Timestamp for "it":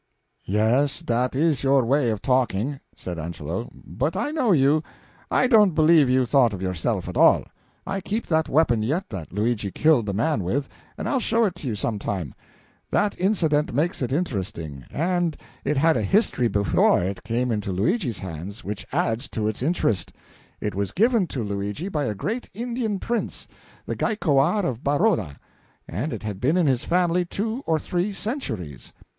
11.45-11.53, 14.01-14.11, 15.63-15.77, 17.03-17.23, 20.59-20.73, 26.11-26.23